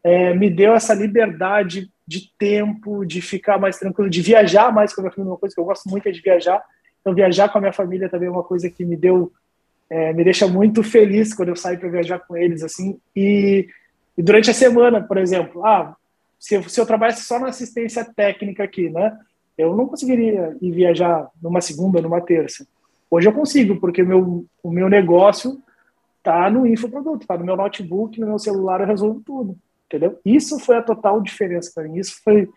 [0.02, 5.00] é, me deu essa liberdade de tempo, de ficar mais tranquilo, de viajar mais com
[5.00, 6.62] a minha família, uma coisa que eu gosto muito é de viajar.
[7.00, 9.33] Então, viajar com a minha família também é uma coisa que me deu,
[9.88, 12.98] é, me deixa muito feliz quando eu saio para viajar com eles, assim.
[13.14, 13.68] E,
[14.16, 15.94] e, durante a semana, por exemplo, ah,
[16.38, 19.16] se eu, se eu trabalhasse só na assistência técnica aqui, né?
[19.61, 22.66] Eu não conseguiria ir viajar numa segunda, numa terça.
[23.11, 25.61] Hoje eu consigo, porque meu, o meu negócio
[26.18, 30.18] está no infoproduto, está no meu notebook, no meu celular, eu resolvo tudo, entendeu?
[30.25, 31.99] Isso foi a total diferença para mim.
[31.99, 32.49] Isso foi,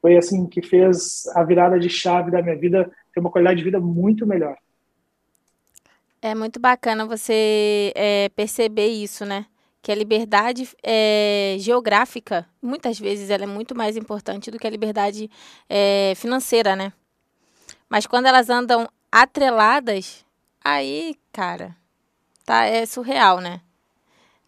[0.00, 3.64] foi assim que fez a virada de chave da minha vida ter uma qualidade de
[3.64, 4.56] vida muito melhor.
[6.22, 9.46] É muito bacana você é, perceber isso, né?
[9.86, 14.70] Que a liberdade é, geográfica, muitas vezes, ela é muito mais importante do que a
[14.70, 15.30] liberdade
[15.70, 16.92] é, financeira, né?
[17.88, 20.26] Mas quando elas andam atreladas,
[20.64, 21.76] aí, cara,
[22.44, 23.60] tá é surreal, né?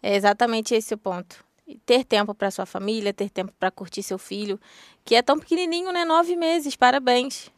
[0.03, 1.41] É exatamente esse o ponto.
[1.85, 4.59] ter tempo para sua família, ter tempo para curtir seu filho,
[5.05, 6.03] que é tão pequenininho, né?
[6.03, 6.75] Nove meses.
[6.75, 7.49] Parabéns.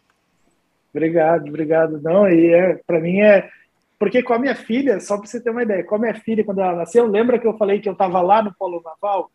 [0.94, 2.00] Obrigado, obrigado.
[2.00, 3.50] Não, e é para mim é
[4.02, 6.44] porque com a minha filha, só para você ter uma ideia, com a minha filha
[6.44, 9.30] quando ela nasceu, lembra que eu falei que eu estava lá no Polo Naval?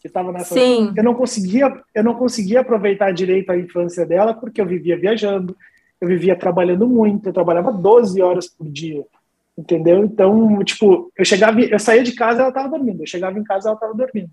[0.00, 0.92] Que estava nessa Sim.
[0.96, 5.56] eu não conseguia, eu não conseguia aproveitar direito a infância dela porque eu vivia viajando,
[6.00, 9.04] eu vivia trabalhando muito, eu trabalhava 12 horas por dia,
[9.56, 10.02] entendeu?
[10.04, 13.68] Então, tipo, eu chegava, eu saía de casa ela estava dormindo, eu chegava em casa
[13.68, 14.30] ela estava dormindo.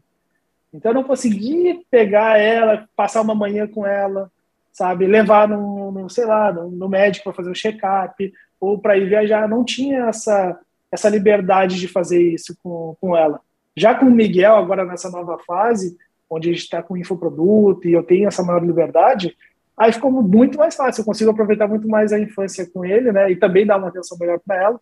[0.74, 4.32] Então eu não conseguia pegar ela, passar uma manhã com ela,
[4.72, 9.08] sabe, levar no, sei lá, no, no médico para fazer um check-up ou para ir
[9.08, 10.60] viajar, não tinha essa
[10.92, 13.42] essa liberdade de fazer isso com, com ela.
[13.76, 15.98] Já com o Miguel, agora nessa nova fase,
[16.30, 19.36] onde a gente está com infoproduto e eu tenho essa maior liberdade,
[19.76, 23.32] Aí ficou muito mais fácil, eu consigo aproveitar muito mais a infância com ele, né?
[23.32, 24.80] E também dar uma atenção melhor para ela.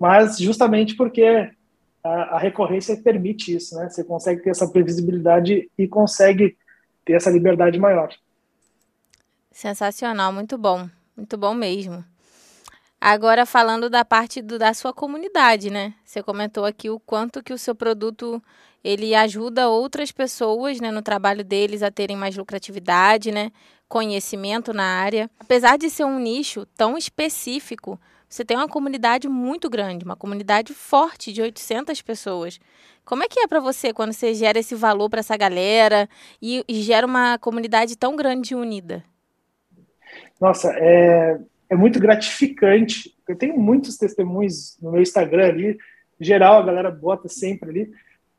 [0.00, 1.50] Mas justamente porque
[2.02, 3.88] a, a, recorrência permite isso, né?
[3.88, 6.56] Você consegue ter essa previsibilidade e consegue
[7.04, 8.08] ter essa liberdade maior.
[9.52, 12.02] Sensacional, muito bom, muito bom mesmo.
[13.06, 15.92] Agora falando da parte do, da sua comunidade, né?
[16.02, 18.42] Você comentou aqui o quanto que o seu produto
[18.82, 23.52] ele ajuda outras pessoas, né, no trabalho deles a terem mais lucratividade, né?
[23.86, 25.30] conhecimento na área.
[25.38, 30.72] Apesar de ser um nicho tão específico, você tem uma comunidade muito grande, uma comunidade
[30.72, 32.58] forte de 800 pessoas.
[33.04, 36.08] Como é que é para você quando você gera esse valor para essa galera
[36.40, 39.04] e, e, gera uma comunidade tão grande e unida?
[40.40, 43.14] Nossa, é, é muito gratificante.
[43.28, 45.78] Eu tenho muitos testemunhos no meu Instagram ali,
[46.20, 47.92] geral, a galera bota sempre ali,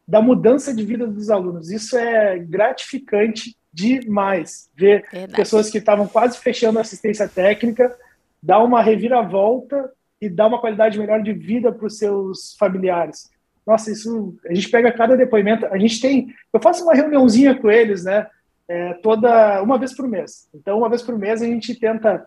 [0.08, 1.72] da mudança de vida dos alunos.
[1.72, 4.70] Isso é gratificante demais.
[4.76, 5.36] Ver Verdade.
[5.36, 7.96] pessoas que estavam quase fechando a assistência técnica,
[8.42, 13.30] dar uma reviravolta e dar uma qualidade melhor de vida para os seus familiares.
[13.66, 15.66] Nossa, isso a gente pega cada depoimento.
[15.66, 18.28] A gente tem, eu faço uma reuniãozinha com eles, né?
[18.68, 20.48] É, toda uma vez por mês.
[20.54, 22.26] Então, uma vez por mês a gente tenta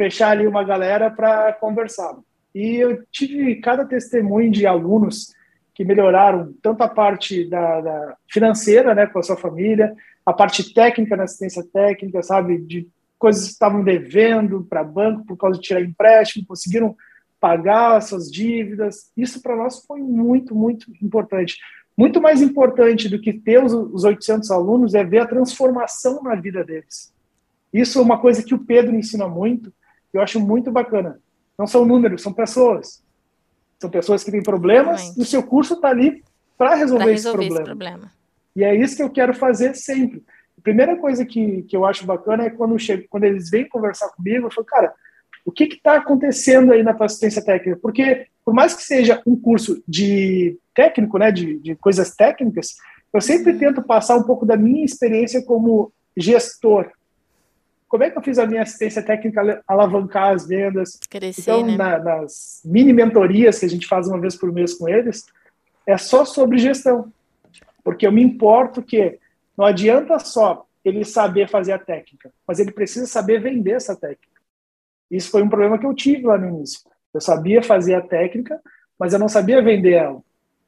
[0.00, 2.16] fechar ali uma galera para conversar.
[2.54, 5.34] E eu tive cada testemunho de alunos
[5.74, 10.72] que melhoraram tanto a parte da, da financeira, né, com a sua família, a parte
[10.72, 15.66] técnica na assistência técnica, sabe, de coisas que estavam devendo para banco por causa de
[15.66, 16.96] tirar empréstimo, conseguiram
[17.38, 19.12] pagar suas dívidas.
[19.14, 21.58] Isso para nós foi muito, muito importante.
[21.94, 26.34] Muito mais importante do que ter os, os 800 alunos é ver a transformação na
[26.36, 27.12] vida deles.
[27.70, 29.70] Isso é uma coisa que o Pedro ensina muito,
[30.12, 31.20] eu acho muito bacana.
[31.58, 33.02] Não são números, são pessoas.
[33.78, 35.18] São pessoas que têm problemas Realmente.
[35.18, 36.22] e o seu curso está ali
[36.56, 37.54] para resolver, resolver, esse, problema.
[37.54, 38.12] esse problema.
[38.54, 40.22] E é isso que eu quero fazer sempre.
[40.58, 44.08] A primeira coisa que, que eu acho bacana é quando, chego, quando eles vêm conversar
[44.10, 44.92] comigo, eu falo, cara,
[45.44, 47.78] o que está acontecendo aí na tua assistência técnica?
[47.80, 52.74] Porque, por mais que seja um curso de técnico, né, de, de coisas técnicas,
[53.12, 56.90] eu sempre tento passar um pouco da minha experiência como gestor.
[57.90, 60.96] Como é que eu fiz a minha assistência técnica alavancar as vendas?
[61.10, 61.76] Crescer, então, né?
[61.76, 65.26] na, nas mini mentorias que a gente faz uma vez por mês com eles,
[65.84, 67.12] é só sobre gestão.
[67.82, 69.18] Porque eu me importo que
[69.58, 74.40] não adianta só ele saber fazer a técnica, mas ele precisa saber vender essa técnica.
[75.10, 76.88] Isso foi um problema que eu tive lá no início.
[77.12, 78.60] Eu sabia fazer a técnica,
[78.96, 80.22] mas eu não sabia vender ela.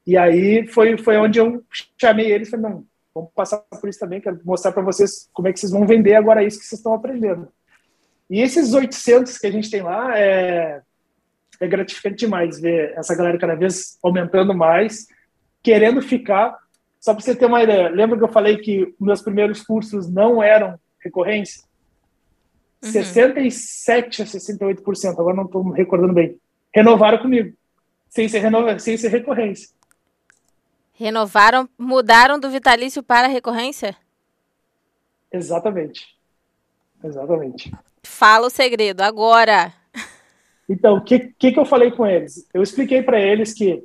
[0.05, 1.63] E aí foi, foi onde eu
[1.97, 5.47] chamei eles e falei, não, vamos passar por isso também, quero mostrar para vocês como
[5.47, 7.47] é que vocês vão vender agora isso que vocês estão aprendendo.
[8.29, 10.81] E esses 800 que a gente tem lá, é,
[11.59, 15.05] é gratificante demais ver essa galera cada vez aumentando mais,
[15.61, 16.57] querendo ficar.
[16.99, 20.41] Só para você ter uma ideia, lembra que eu falei que meus primeiros cursos não
[20.41, 21.63] eram recorrência?
[22.81, 24.25] 67 uhum.
[24.25, 26.37] a 68%, agora não estou recordando bem,
[26.73, 27.55] renovaram comigo,
[28.09, 29.69] sem ser, renova, sem ser recorrência.
[30.93, 33.95] Renovaram, mudaram do vitalício para recorrência?
[35.31, 36.15] Exatamente.
[37.03, 37.71] Exatamente.
[38.03, 39.73] Fala o segredo agora.
[40.69, 42.47] Então, o que, que, que eu falei com eles?
[42.53, 43.83] Eu expliquei para eles que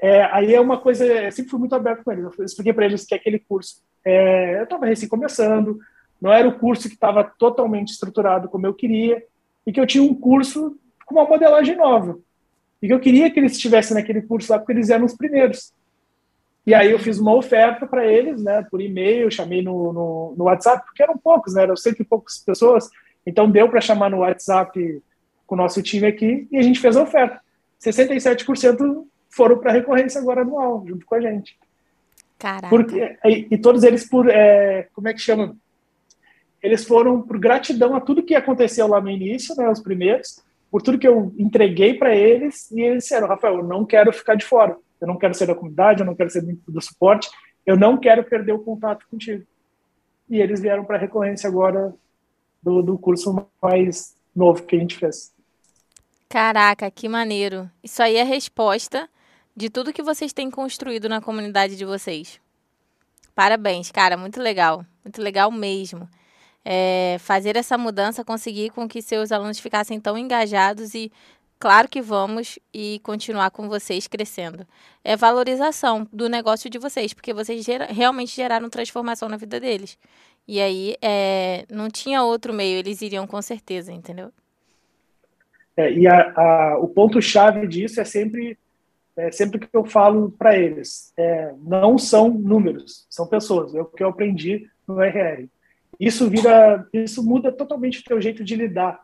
[0.00, 2.24] é, aí é uma coisa, eu sempre fui muito aberto com eles.
[2.36, 5.78] Eu expliquei para eles que aquele curso, é, eu estava recém começando,
[6.20, 9.24] não era o curso que estava totalmente estruturado como eu queria,
[9.64, 12.18] e que eu tinha um curso com uma modelagem nova.
[12.80, 15.72] E que eu queria que eles estivessem naquele curso lá, porque eles eram os primeiros.
[16.66, 20.44] E aí eu fiz uma oferta para eles, né, por e-mail, chamei no, no, no,
[20.44, 22.88] WhatsApp, porque eram poucos, né, eram cento e poucas pessoas,
[23.26, 25.02] então deu para chamar no WhatsApp
[25.46, 27.40] com o nosso time aqui, e a gente fez a oferta.
[27.84, 31.58] 67% foram para recorrência agora anual, junto com a gente.
[32.38, 32.68] Caraca.
[32.68, 35.56] Porque, e, e todos eles por, é, como é que chama?
[36.62, 40.80] eles foram por gratidão a tudo que aconteceu lá no início, né, os primeiros, por
[40.80, 44.44] tudo que eu entreguei para eles, e eles disseram, Rafael, eu não quero ficar de
[44.44, 47.28] fora, eu não quero ser da comunidade, eu não quero ser do suporte,
[47.66, 49.44] eu não quero perder o contato contigo.
[50.30, 51.92] E eles vieram para a recorrência agora
[52.62, 55.34] do, do curso mais novo que a gente fez.
[56.28, 57.68] Caraca, que maneiro.
[57.82, 59.08] Isso aí é a resposta
[59.54, 62.40] de tudo que vocês têm construído na comunidade de vocês.
[63.34, 64.86] Parabéns, cara, muito legal.
[65.04, 66.08] Muito legal mesmo
[66.64, 71.10] é, fazer essa mudança, conseguir com que seus alunos ficassem tão engajados e
[71.62, 74.66] claro que vamos e continuar com vocês crescendo.
[75.04, 79.96] É valorização do negócio de vocês, porque vocês gera, realmente geraram transformação na vida deles.
[80.48, 84.32] E aí é, não tinha outro meio, eles iriam com certeza, entendeu?
[85.76, 88.58] É, e a, a, o ponto-chave disso é sempre,
[89.16, 93.72] é sempre que eu falo para eles: é, não são números, são pessoas.
[93.72, 95.48] É o que eu aprendi no RR
[95.98, 99.00] isso vira, isso muda totalmente o teu jeito de lidar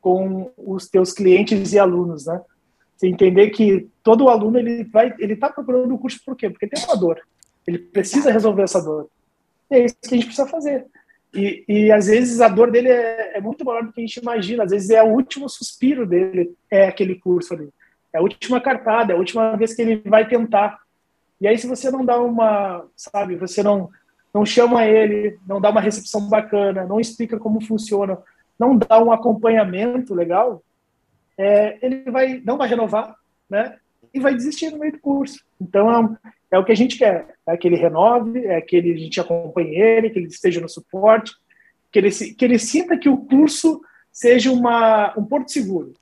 [0.00, 2.40] com os teus clientes e alunos, né?
[2.96, 6.50] Você entender que todo aluno ele vai, ele está procurando o curso por quê?
[6.50, 7.20] Porque tem uma dor.
[7.66, 9.08] Ele precisa resolver essa dor.
[9.70, 10.86] E é isso que a gente precisa fazer.
[11.32, 14.18] E, e às vezes a dor dele é, é, muito maior do que a gente
[14.18, 14.64] imagina.
[14.64, 17.70] Às vezes é o último suspiro dele, é aquele curso ali.
[18.12, 20.78] É a última cartada, é a última vez que ele vai tentar.
[21.40, 23.88] E aí se você não dá uma, sabe, você não
[24.32, 28.16] não chama ele, não dá uma recepção bacana, não explica como funciona,
[28.60, 30.62] não dá um acompanhamento legal,
[31.38, 33.16] é, ele vai, não vai renovar,
[33.48, 33.78] né?
[34.12, 35.42] E vai desistir no meio do curso.
[35.58, 36.18] Então,
[36.50, 37.34] é, é o que a gente quer.
[37.46, 40.68] É que ele renove, é que ele, a gente acompanhe ele, que ele esteja no
[40.68, 41.32] suporte,
[41.90, 43.80] que ele, que ele sinta que o curso
[44.12, 45.94] seja uma, um porto seguro,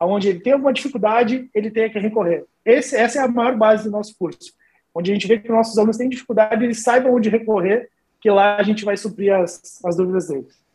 [0.00, 2.46] onde ele tem alguma dificuldade, ele tenha que recorrer.
[2.64, 4.54] Esse, essa é a maior base do nosso curso,
[4.94, 8.56] onde a gente vê que nossos alunos têm dificuldade, eles saibam onde recorrer, que lá
[8.56, 10.67] a gente vai suprir as, as dúvidas deles.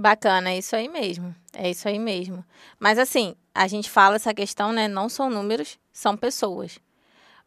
[0.00, 1.34] Bacana, é isso aí mesmo.
[1.52, 2.42] É isso aí mesmo.
[2.78, 4.88] Mas assim, a gente fala essa questão, né?
[4.88, 6.78] Não são números, são pessoas.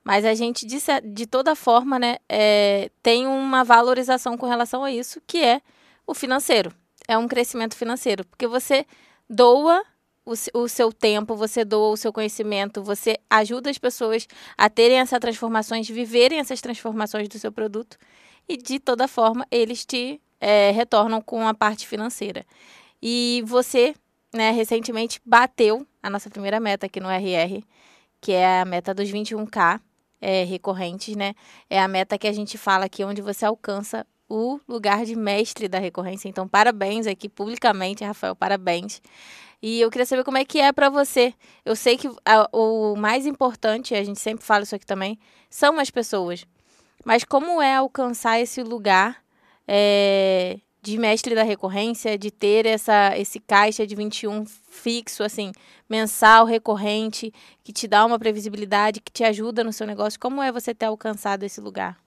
[0.03, 4.91] Mas a gente, de, de toda forma, né, é, tem uma valorização com relação a
[4.91, 5.61] isso, que é
[6.05, 6.71] o financeiro.
[7.07, 8.23] É um crescimento financeiro.
[8.23, 8.85] Porque você
[9.27, 9.83] doa
[10.23, 14.99] o, o, seu tempo, você doa o seu conhecimento, você ajuda as pessoas a terem
[14.99, 17.97] essas transformações, viverem essas transformações do seu produto.
[18.47, 22.45] E de toda forma, eles te é, retornam com a parte financeira.
[23.01, 23.95] E você,
[24.33, 27.63] né, recentemente bateu a nossa primeira meta aqui no RR,
[28.19, 29.79] que é a meta dos 21K
[30.19, 31.33] é, recorrentes, né?
[31.69, 35.69] É a meta que a gente fala aqui, onde você alcança o lugar de mestre
[35.69, 36.27] da recorrência.
[36.27, 39.01] Então, parabéns aqui publicamente, Rafael, parabéns.
[39.61, 41.33] E eu queria saber como é que é para você.
[41.63, 45.17] Eu sei que a, o mais importante, a gente sempre fala isso aqui também,
[45.49, 46.45] são as pessoas.
[47.05, 49.22] Mas como é alcançar esse lugar
[49.67, 55.51] é, de mestre da recorrência, de ter essa, esse caixa de 21 fixo, assim,
[55.89, 60.19] mensal, recorrente, que te dá uma previsibilidade, que te ajuda no seu negócio?
[60.19, 61.97] Como é você ter alcançado esse lugar?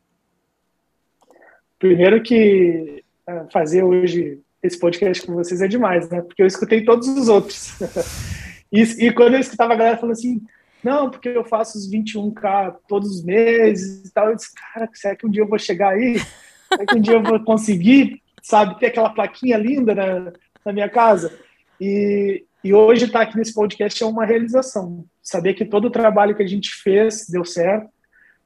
[1.79, 6.21] Primeiro que é, fazer hoje esse podcast com vocês é demais, né?
[6.21, 7.73] Porque eu escutei todos os outros.
[8.73, 10.43] e, e, quando eu escutava a galera falando assim,
[10.83, 15.17] não, porque eu faço os 21K todos os meses e tal, eu disse, cara, será
[15.17, 16.21] que um dia eu vou chegar aí?
[16.77, 20.33] Será que um dia eu vou conseguir, sabe, ter aquela plaquinha linda na,
[20.65, 21.33] na minha casa?
[21.81, 25.07] E, e hoje estar aqui nesse podcast é uma realização.
[25.23, 27.89] Saber que todo o trabalho que a gente fez deu certo,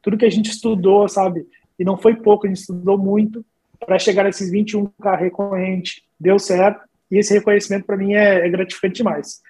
[0.01, 1.45] tudo que a gente estudou, sabe?
[1.77, 3.45] E não foi pouco, a gente estudou muito
[3.85, 6.87] para chegar a esses 21K recorrente, deu certo.
[7.09, 9.41] E esse reconhecimento para mim é, é gratificante demais.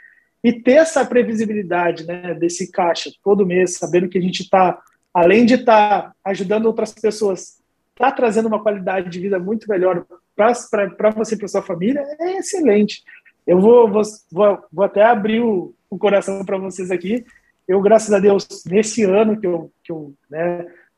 [0.43, 4.81] E ter essa previsibilidade né, desse caixa todo mês, sabendo que a gente está,
[5.13, 7.60] além de estar tá ajudando outras pessoas,
[7.93, 10.53] está trazendo uma qualidade de vida muito melhor para
[11.11, 13.03] você e para sua família, é excelente.
[13.45, 14.03] Eu vou, vou,
[14.71, 17.25] vou, até abrir o, o coração para vocês aqui.
[17.67, 20.13] Eu, graças a Deus, nesse ano que eu, que eu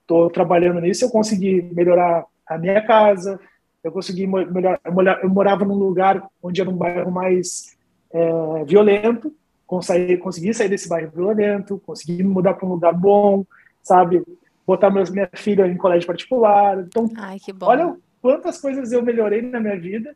[0.01, 3.39] estou né, trabalhando nisso, eu consegui melhorar a minha casa,
[3.83, 4.79] eu consegui melhorar.
[5.21, 7.75] Eu morava num lugar onde era um bairro mais
[8.11, 9.33] é, violento,
[9.65, 13.45] consegui, consegui sair desse bairro violento, consegui mudar para um lugar bom,
[13.81, 14.23] sabe?
[14.65, 16.79] Botar meus, minha filha em colégio particular.
[16.79, 20.15] Então, Ai, olha quantas coisas eu melhorei na minha vida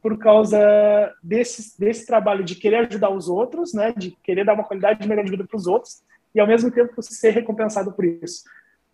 [0.00, 0.58] por causa
[1.22, 3.92] desse, desse trabalho de querer ajudar os outros, né?
[3.96, 6.02] De querer dar uma qualidade melhor de vida para os outros
[6.34, 8.42] e, ao mesmo tempo, ser recompensado por isso.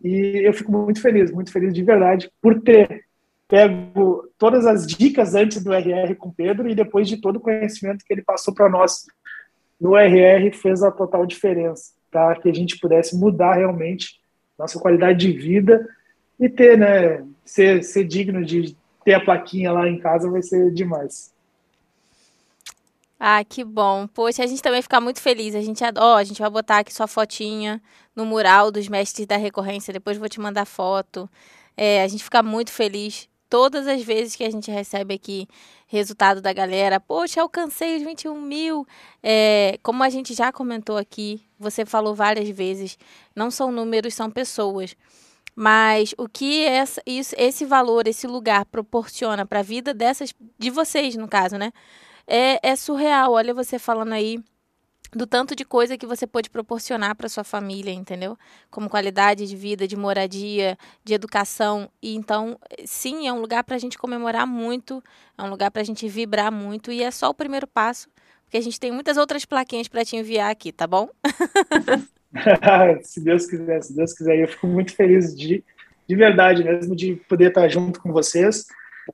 [0.01, 3.05] E eu fico muito feliz, muito feliz de verdade por ter
[3.47, 8.05] pego todas as dicas antes do RR com Pedro e depois de todo o conhecimento
[8.05, 9.05] que ele passou para nós
[9.81, 12.35] no RR fez a total diferença, tá?
[12.35, 14.18] Que a gente pudesse mudar realmente
[14.59, 15.87] nossa qualidade de vida
[16.39, 20.71] e ter, né, ser, ser digno de ter a plaquinha lá em casa vai ser
[20.71, 21.33] demais.
[23.19, 24.07] Ah, que bom.
[24.07, 25.55] Poxa, a gente também fica muito feliz.
[25.55, 27.81] A gente, ó, a gente vai botar aqui sua fotinha
[28.15, 29.91] no mural dos mestres da recorrência.
[29.91, 31.29] Depois vou te mandar foto.
[31.75, 35.47] É, a gente fica muito feliz todas as vezes que a gente recebe aqui
[35.87, 38.85] resultado da galera, poxa, alcancei os 21 mil.
[39.23, 42.97] É, como a gente já comentou aqui, você falou várias vezes,
[43.35, 44.95] não são números, são pessoas.
[45.55, 50.69] Mas o que essa, isso, esse valor, esse lugar proporciona para a vida dessas, de
[50.69, 51.73] vocês, no caso, né?
[52.25, 53.33] É, é surreal.
[53.33, 54.39] Olha você falando aí
[55.15, 58.37] do tanto de coisa que você pode proporcionar para sua família, entendeu?
[58.69, 61.89] Como qualidade de vida, de moradia, de educação.
[62.01, 65.03] E então, sim, é um lugar para a gente comemorar muito,
[65.37, 68.09] é um lugar para a gente vibrar muito e é só o primeiro passo,
[68.43, 71.09] porque a gente tem muitas outras plaquinhas para te enviar aqui, tá bom?
[73.01, 75.63] se Deus quiser, se Deus quiser, eu fico muito feliz de,
[76.07, 78.65] de verdade mesmo, de poder estar junto com vocês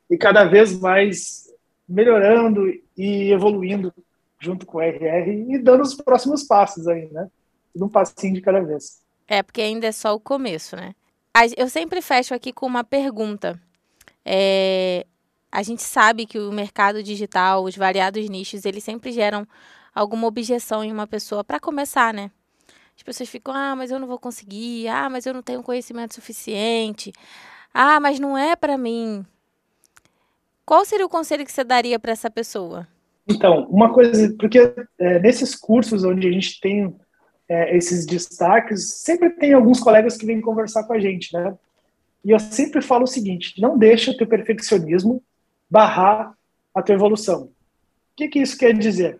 [0.09, 1.45] e cada vez mais
[1.87, 2.67] melhorando
[2.97, 3.93] e evoluindo
[4.39, 7.29] junto com o RR e dando os próximos passos aí, né?
[7.75, 9.01] Um passinho de cada vez.
[9.27, 10.93] É, porque ainda é só o começo, né?
[11.57, 13.59] Eu sempre fecho aqui com uma pergunta.
[14.23, 15.05] É,
[15.51, 19.47] a gente sabe que o mercado digital, os variados nichos, eles sempre geram
[19.93, 22.31] alguma objeção em uma pessoa para começar, né?
[22.95, 26.13] As pessoas ficam, ah, mas eu não vou conseguir, ah, mas eu não tenho conhecimento
[26.13, 27.11] suficiente,
[27.73, 29.25] ah, mas não é para mim.
[30.65, 32.87] Qual seria o conselho que você daria para essa pessoa?
[33.27, 34.59] Então, uma coisa, porque
[34.99, 36.95] é, nesses cursos onde a gente tem
[37.49, 41.55] é, esses destaques, sempre tem alguns colegas que vêm conversar com a gente, né?
[42.23, 45.23] E eu sempre falo o seguinte: não deixa o teu perfeccionismo
[45.69, 46.33] barrar
[46.73, 47.43] a tua evolução.
[47.43, 47.51] O
[48.15, 49.19] que, que isso quer dizer?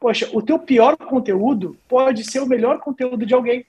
[0.00, 3.64] Poxa, o teu pior conteúdo pode ser o melhor conteúdo de alguém.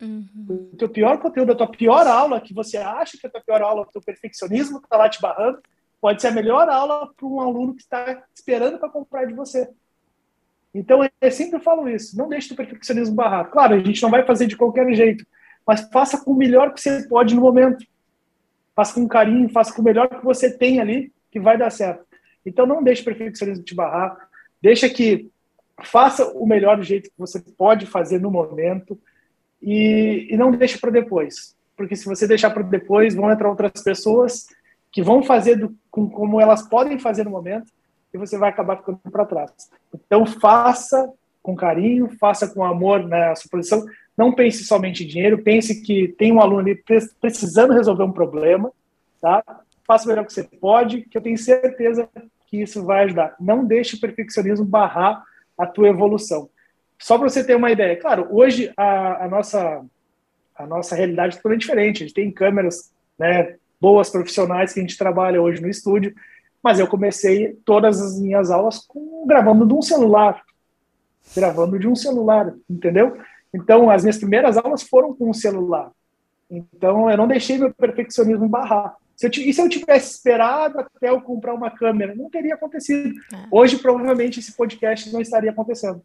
[0.00, 0.68] Uhum.
[0.72, 3.40] O teu pior conteúdo, a tua pior aula, que você acha que é a tua
[3.40, 5.60] pior aula, o teu perfeccionismo está lá te barrando,
[6.00, 9.68] pode ser a melhor aula para um aluno que está esperando para comprar de você.
[10.74, 13.50] Então, eu sempre falo isso, não deixe o perfeccionismo barrar.
[13.50, 15.26] Claro, a gente não vai fazer de qualquer jeito,
[15.66, 17.84] mas faça com o melhor que você pode no momento.
[18.76, 22.06] Faça com carinho, faça com o melhor que você tem ali, que vai dar certo.
[22.44, 24.28] Então, não deixe o perfeccionismo te barrar,
[24.62, 25.30] deixa que
[25.82, 28.98] faça o melhor jeito que você pode fazer no momento
[29.60, 31.56] e, e não deixe para depois.
[31.76, 34.46] Porque se você deixar para depois, vão entrar outras pessoas
[34.90, 37.70] que vão fazer do, com, como elas podem fazer no momento
[38.12, 39.52] e você vai acabar ficando para trás.
[39.94, 41.10] Então, faça
[41.42, 43.84] com carinho, faça com amor na sua posição.
[44.16, 46.82] Não pense somente em dinheiro, pense que tem um aluno ali
[47.20, 48.72] precisando resolver um problema,
[49.20, 49.42] tá?
[49.86, 52.08] Faça o melhor que você pode, que eu tenho certeza
[52.46, 53.36] que isso vai ajudar.
[53.38, 55.22] Não deixe o perfeccionismo barrar
[55.56, 56.48] a tua evolução.
[56.98, 59.84] Só para você ter uma ideia, claro, hoje a, a, nossa
[60.56, 62.02] a nossa realidade é totalmente diferente.
[62.02, 66.14] A gente tem câmeras, né, boas profissionais que a gente trabalha hoje no estúdio,
[66.62, 70.42] mas eu comecei todas as minhas aulas com, gravando de um celular,
[71.34, 73.18] gravando de um celular, entendeu?
[73.54, 75.90] Então, as minhas primeiras aulas foram com um celular.
[76.50, 78.96] Então, eu não deixei meu perfeccionismo barrar.
[79.16, 82.14] Se eu, e se eu tivesse esperado até eu comprar uma câmera?
[82.14, 83.18] Não teria acontecido.
[83.32, 83.46] É.
[83.50, 86.02] Hoje, provavelmente, esse podcast não estaria acontecendo.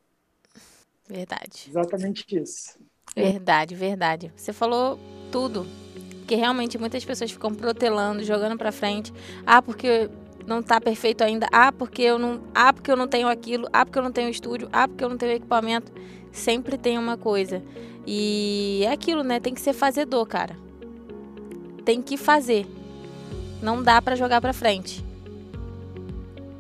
[1.08, 1.68] Verdade.
[1.70, 2.80] Exatamente isso.
[3.16, 4.32] Verdade, verdade.
[4.36, 5.00] Você falou
[5.32, 5.66] tudo.
[6.34, 9.14] Porque realmente muitas pessoas ficam protelando, jogando para frente.
[9.46, 10.10] Ah, porque
[10.48, 11.48] não tá perfeito ainda.
[11.52, 13.68] Ah, porque eu não, ah, porque eu não tenho aquilo.
[13.72, 14.68] Ah, porque eu não tenho estúdio.
[14.74, 15.92] Ah, porque eu não tenho equipamento.
[16.32, 17.62] Sempre tem uma coisa.
[18.08, 19.40] E é aquilo, né?
[19.40, 20.56] Tem que ser fazedor, cara.
[21.86, 22.66] Tem que fazer.
[23.62, 25.06] Não dá para jogar para frente.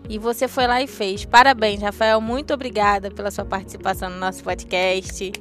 [0.07, 1.25] E você foi lá e fez.
[1.25, 2.21] Parabéns, Rafael.
[2.21, 5.31] Muito obrigada pela sua participação no nosso podcast.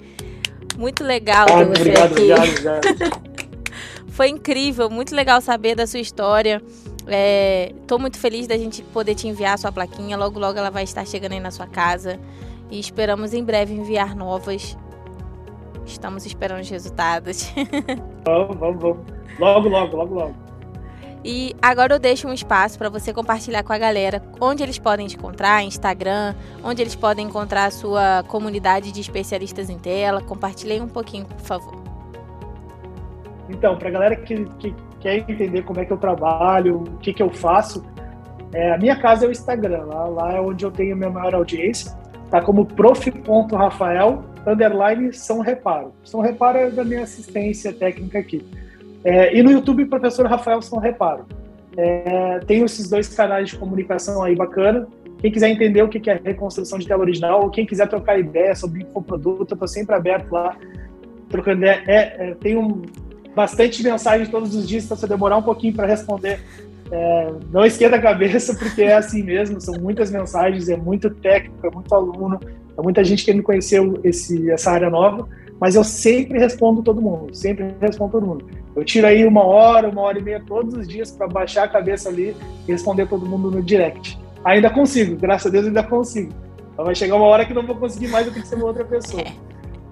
[0.79, 2.33] Muito legal ter você obrigado, aqui.
[2.33, 3.23] Obrigado, obrigado.
[4.13, 6.63] Foi incrível, muito legal saber da sua história.
[7.81, 10.19] Estou é, muito feliz da gente poder te enviar a sua plaquinha.
[10.19, 12.21] Logo, logo ela vai estar chegando aí na sua casa.
[12.71, 14.77] E esperamos em breve enviar novas.
[15.87, 17.53] Estamos esperando os resultados.
[18.25, 18.99] Vamos, vamos, vamos.
[19.41, 20.35] Logo, logo, logo, logo.
[21.25, 25.07] E agora eu deixo um espaço para você compartilhar com a galera onde eles podem
[25.07, 30.21] te encontrar, Instagram, onde eles podem encontrar a sua comunidade de especialistas em tela.
[30.21, 31.82] Compartilhe um pouquinho, por favor.
[33.53, 37.13] Então, para a galera que, que, quer entender como é que eu trabalho, o que,
[37.13, 37.85] que eu faço,
[38.53, 41.11] é, a minha casa é o Instagram, lá, lá é onde eu tenho a minha
[41.11, 41.93] maior audiência,
[42.31, 45.93] tá como prof.rafael, underline São Reparo.
[46.05, 48.45] São Reparo é da minha assistência técnica aqui.
[49.05, 51.27] É, e no YouTube, professor Rafael São Reparo.
[51.77, 54.87] É, tenho esses dois canais de comunicação aí bacana.
[55.19, 58.55] Quem quiser entender o que é reconstrução de tela original, ou quem quiser trocar ideia
[58.55, 60.57] sobre infoproduto, eu estou sempre aberto lá,
[61.29, 61.83] trocando ideia.
[61.87, 62.83] É, é, tem um,
[63.35, 66.41] bastante mensagem todos os dias, então se demorar um pouquinho para responder,
[66.91, 71.67] é, não esquenta a cabeça, porque é assim mesmo, são muitas mensagens, é muito técnico,
[71.67, 72.39] é muito aluno,
[72.79, 75.29] é muita gente querendo conhecer esse, essa área nova,
[75.59, 78.47] mas eu sempre respondo todo mundo, sempre respondo todo mundo.
[78.75, 81.69] Eu tiro aí uma hora, uma hora e meia todos os dias para baixar a
[81.69, 82.35] cabeça ali
[82.67, 84.19] e responder todo mundo no direct.
[84.45, 86.33] Ainda consigo, graças a Deus ainda consigo.
[86.73, 88.67] Então vai chegar uma hora que não vou conseguir mais, eu tenho que ser uma
[88.67, 89.23] outra pessoa.
[89.23, 89.33] É.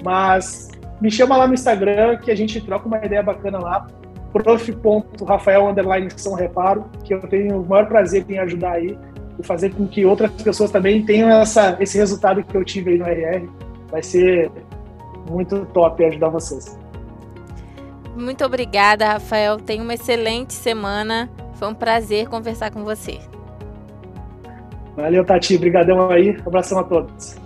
[0.03, 0.69] Mas
[1.01, 3.87] me chama lá no Instagram que a gente troca uma ideia bacana lá.
[4.33, 8.97] prof.rafael underline São Reparo, que eu tenho o maior prazer em ajudar aí
[9.39, 12.99] e fazer com que outras pessoas também tenham essa, esse resultado que eu tive aí
[12.99, 13.49] no RR.
[13.91, 14.51] Vai ser
[15.29, 16.79] muito top ajudar vocês.
[18.15, 19.57] Muito obrigada, Rafael.
[19.57, 21.31] Tenha uma excelente semana.
[21.55, 23.19] Foi um prazer conversar com você.
[24.97, 25.57] Valeu, Tati.
[25.57, 26.37] Obrigadão aí.
[26.47, 27.37] Abração a todos.